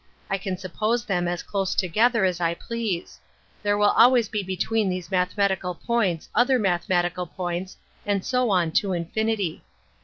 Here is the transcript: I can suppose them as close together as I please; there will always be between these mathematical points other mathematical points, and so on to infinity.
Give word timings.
I 0.31 0.39
can 0.39 0.57
suppose 0.57 1.05
them 1.05 1.27
as 1.27 1.43
close 1.43 1.75
together 1.75 2.25
as 2.25 2.41
I 2.41 2.55
please; 2.55 3.19
there 3.61 3.77
will 3.77 3.91
always 3.91 4.29
be 4.29 4.41
between 4.41 4.89
these 4.89 5.11
mathematical 5.11 5.75
points 5.75 6.27
other 6.33 6.57
mathematical 6.57 7.27
points, 7.27 7.77
and 8.03 8.25
so 8.25 8.49
on 8.49 8.71
to 8.81 8.93
infinity. 8.93 9.63